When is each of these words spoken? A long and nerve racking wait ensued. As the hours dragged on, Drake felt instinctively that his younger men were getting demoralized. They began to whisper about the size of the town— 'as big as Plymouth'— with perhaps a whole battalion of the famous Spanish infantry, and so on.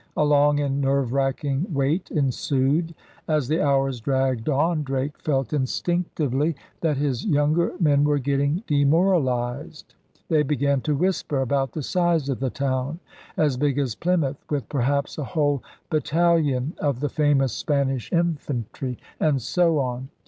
A 0.17 0.25
long 0.25 0.59
and 0.59 0.81
nerve 0.81 1.13
racking 1.13 1.67
wait 1.71 2.09
ensued. 2.09 2.95
As 3.27 3.47
the 3.47 3.61
hours 3.63 4.01
dragged 4.01 4.49
on, 4.49 4.81
Drake 4.81 5.19
felt 5.19 5.53
instinctively 5.53 6.55
that 6.79 6.97
his 6.97 7.23
younger 7.23 7.73
men 7.79 8.03
were 8.03 8.17
getting 8.17 8.63
demoralized. 8.65 9.93
They 10.27 10.41
began 10.41 10.81
to 10.81 10.95
whisper 10.95 11.39
about 11.41 11.73
the 11.73 11.83
size 11.83 12.29
of 12.29 12.39
the 12.39 12.49
town— 12.49 12.99
'as 13.37 13.57
big 13.57 13.77
as 13.77 13.93
Plymouth'— 13.93 14.43
with 14.49 14.67
perhaps 14.69 15.19
a 15.19 15.23
whole 15.23 15.61
battalion 15.91 16.73
of 16.79 16.99
the 16.99 17.07
famous 17.09 17.53
Spanish 17.53 18.11
infantry, 18.11 18.97
and 19.19 19.39
so 19.39 19.77
on. 19.77 20.09